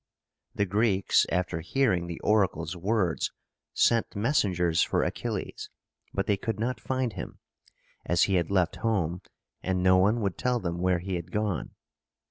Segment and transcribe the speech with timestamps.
[0.55, 3.31] The Greeks, after hearing the oracle's words,
[3.75, 5.69] sent messengers for Achilles;
[6.11, 7.37] but they could not find him,
[8.03, 9.21] as he had left home,
[9.61, 11.75] and no one would tell them where he had gone.